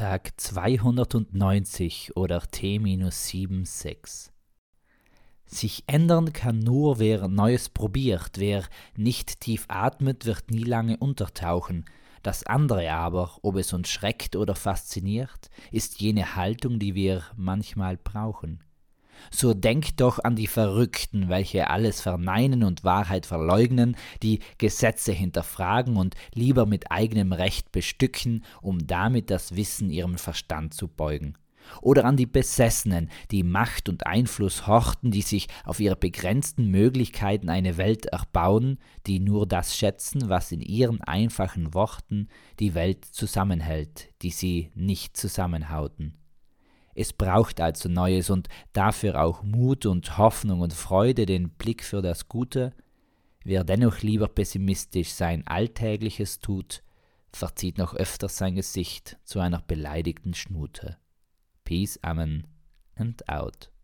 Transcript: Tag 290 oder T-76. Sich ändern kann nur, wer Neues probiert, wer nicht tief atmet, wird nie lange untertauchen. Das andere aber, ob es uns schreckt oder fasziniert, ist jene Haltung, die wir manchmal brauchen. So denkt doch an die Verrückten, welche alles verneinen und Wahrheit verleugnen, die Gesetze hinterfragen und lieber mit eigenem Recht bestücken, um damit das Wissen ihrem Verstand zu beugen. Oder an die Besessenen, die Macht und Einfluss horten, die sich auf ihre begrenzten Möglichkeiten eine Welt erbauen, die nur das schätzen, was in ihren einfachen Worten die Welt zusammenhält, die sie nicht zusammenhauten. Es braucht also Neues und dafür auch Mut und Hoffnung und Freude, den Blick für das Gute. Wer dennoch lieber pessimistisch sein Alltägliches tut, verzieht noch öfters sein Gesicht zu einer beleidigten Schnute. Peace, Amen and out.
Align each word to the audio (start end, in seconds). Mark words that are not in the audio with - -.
Tag 0.00 0.32
290 0.40 2.16
oder 2.16 2.40
T-76. 2.40 4.30
Sich 5.44 5.84
ändern 5.86 6.32
kann 6.32 6.58
nur, 6.58 6.98
wer 6.98 7.28
Neues 7.28 7.68
probiert, 7.68 8.38
wer 8.38 8.64
nicht 8.96 9.40
tief 9.40 9.66
atmet, 9.68 10.24
wird 10.24 10.50
nie 10.50 10.64
lange 10.64 10.96
untertauchen. 10.96 11.84
Das 12.22 12.46
andere 12.46 12.90
aber, 12.90 13.36
ob 13.42 13.56
es 13.56 13.74
uns 13.74 13.90
schreckt 13.90 14.36
oder 14.36 14.54
fasziniert, 14.54 15.50
ist 15.70 16.00
jene 16.00 16.34
Haltung, 16.34 16.78
die 16.78 16.94
wir 16.94 17.22
manchmal 17.36 17.98
brauchen. 17.98 18.64
So 19.30 19.54
denkt 19.54 20.00
doch 20.00 20.18
an 20.22 20.36
die 20.36 20.46
Verrückten, 20.46 21.28
welche 21.28 21.70
alles 21.70 22.00
verneinen 22.00 22.64
und 22.64 22.84
Wahrheit 22.84 23.26
verleugnen, 23.26 23.96
die 24.22 24.40
Gesetze 24.58 25.12
hinterfragen 25.12 25.96
und 25.96 26.14
lieber 26.34 26.66
mit 26.66 26.90
eigenem 26.90 27.32
Recht 27.32 27.72
bestücken, 27.72 28.44
um 28.62 28.86
damit 28.86 29.30
das 29.30 29.56
Wissen 29.56 29.90
ihrem 29.90 30.18
Verstand 30.18 30.74
zu 30.74 30.88
beugen. 30.88 31.34
Oder 31.80 32.04
an 32.04 32.16
die 32.16 32.26
Besessenen, 32.26 33.10
die 33.30 33.42
Macht 33.42 33.88
und 33.88 34.06
Einfluss 34.06 34.66
horten, 34.66 35.10
die 35.10 35.22
sich 35.22 35.48
auf 35.64 35.80
ihre 35.80 35.96
begrenzten 35.96 36.70
Möglichkeiten 36.70 37.48
eine 37.48 37.76
Welt 37.76 38.06
erbauen, 38.06 38.78
die 39.06 39.20
nur 39.20 39.46
das 39.46 39.76
schätzen, 39.76 40.28
was 40.28 40.52
in 40.52 40.60
ihren 40.60 41.00
einfachen 41.02 41.74
Worten 41.74 42.28
die 42.58 42.74
Welt 42.74 43.04
zusammenhält, 43.04 44.08
die 44.22 44.30
sie 44.30 44.70
nicht 44.74 45.16
zusammenhauten. 45.16 46.16
Es 46.94 47.12
braucht 47.12 47.60
also 47.60 47.88
Neues 47.88 48.30
und 48.30 48.48
dafür 48.72 49.22
auch 49.22 49.42
Mut 49.42 49.86
und 49.86 50.18
Hoffnung 50.18 50.60
und 50.60 50.72
Freude, 50.72 51.26
den 51.26 51.50
Blick 51.50 51.84
für 51.84 52.02
das 52.02 52.28
Gute. 52.28 52.72
Wer 53.44 53.64
dennoch 53.64 54.02
lieber 54.02 54.28
pessimistisch 54.28 55.10
sein 55.10 55.46
Alltägliches 55.46 56.40
tut, 56.40 56.82
verzieht 57.32 57.78
noch 57.78 57.94
öfters 57.94 58.36
sein 58.36 58.54
Gesicht 58.54 59.18
zu 59.24 59.40
einer 59.40 59.62
beleidigten 59.62 60.34
Schnute. 60.34 60.98
Peace, 61.64 61.98
Amen 62.02 62.46
and 62.96 63.28
out. 63.28 63.70